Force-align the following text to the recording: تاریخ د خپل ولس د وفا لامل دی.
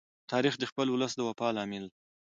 تاریخ 0.31 0.53
د 0.59 0.63
خپل 0.71 0.87
ولس 0.89 1.11
د 1.15 1.19
وفا 1.27 1.49
لامل 1.55 1.83
دی. 1.91 1.99